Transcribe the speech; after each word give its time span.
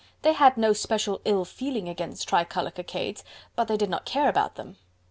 They 0.23 0.33
had 0.33 0.57
no 0.57 0.73
special 0.73 1.21
ill 1.25 1.45
feeling 1.45 1.87
against 1.87 2.27
tricolour 2.27 2.71
cockades, 2.71 3.23
but 3.55 3.67
they 3.67 3.77
did 3.77 3.91
not 3.91 4.03
care 4.03 4.29
about 4.29 4.55
them. 4.55 4.77